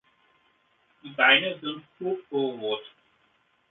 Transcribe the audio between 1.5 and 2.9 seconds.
sind purpurrot.